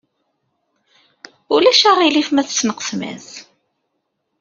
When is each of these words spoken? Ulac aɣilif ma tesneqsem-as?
Ulac 1.55 1.81
aɣilif 1.91 2.29
ma 2.31 2.43
tesneqsem-as? 2.47 3.27